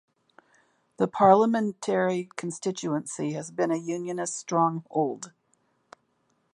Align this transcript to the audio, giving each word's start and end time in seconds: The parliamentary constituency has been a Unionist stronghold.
The 0.97 1.07
parliamentary 1.07 2.31
constituency 2.35 3.33
has 3.33 3.51
been 3.51 3.69
a 3.69 3.77
Unionist 3.77 4.35
stronghold. 4.35 5.31